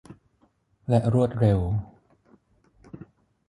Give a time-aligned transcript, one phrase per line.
[0.87, 1.59] และรวดเร็ว